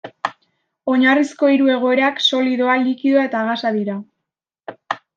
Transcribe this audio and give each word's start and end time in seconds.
Oinarrizko 0.93 1.51
hiru 1.57 1.69
egoerak 1.75 2.23
solidoa, 2.31 2.81
likidoa 2.89 3.31
eta 3.31 3.47
gasa 3.53 3.77
dira. 3.81 4.03